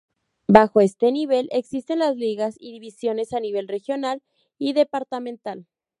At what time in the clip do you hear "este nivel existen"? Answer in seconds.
0.81-1.99